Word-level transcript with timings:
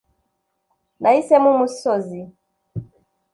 nahisemo 1.01 1.49
umusozi 1.55 2.19